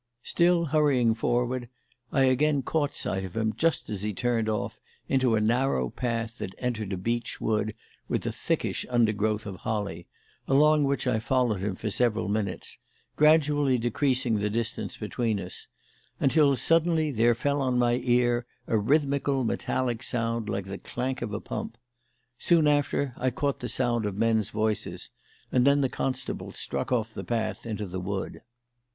Still 0.23 0.65
hurrying 0.65 1.13
forward, 1.13 1.69
I 2.11 2.23
again 2.23 2.63
caught 2.63 2.95
sight 2.95 3.23
of 3.23 3.37
him 3.37 3.53
just 3.55 3.87
as 3.87 4.01
he 4.01 4.15
turned 4.15 4.49
off 4.49 4.79
into 5.07 5.35
a 5.35 5.39
narrow 5.39 5.91
path 5.91 6.39
that 6.39 6.55
entered 6.57 6.91
a 6.91 6.97
beech 6.97 7.39
wood 7.39 7.75
with 8.07 8.25
a 8.25 8.31
thickish 8.31 8.83
undergrowth 8.89 9.45
of 9.45 9.57
holly, 9.57 10.07
along 10.47 10.85
which 10.85 11.05
I 11.05 11.19
followed 11.19 11.59
him 11.61 11.75
for 11.75 11.91
several 11.91 12.27
minutes, 12.29 12.79
gradually 13.15 13.77
decreasing 13.77 14.39
the 14.39 14.49
distance 14.49 14.97
between 14.97 15.39
us, 15.39 15.67
until 16.19 16.55
suddenly 16.55 17.11
there 17.11 17.35
fell 17.35 17.61
on 17.61 17.77
my 17.77 18.01
ear 18.03 18.47
a 18.65 18.79
rhythmical, 18.79 19.43
metallic 19.43 20.01
sound 20.01 20.49
like 20.49 20.65
the 20.65 20.79
clank 20.79 21.21
of 21.21 21.31
a 21.31 21.39
pump. 21.39 21.77
Soon 22.39 22.65
after 22.67 23.13
I 23.17 23.29
caught 23.29 23.59
the 23.59 23.69
sound 23.69 24.07
of 24.07 24.17
men's 24.17 24.49
voices, 24.49 25.11
and 25.51 25.63
then 25.63 25.81
the 25.81 25.89
constable 25.89 26.51
struck 26.53 26.91
off 26.91 27.13
the 27.13 27.23
path 27.23 27.67
into 27.67 27.85
the 27.85 27.99
wood. 28.01 28.41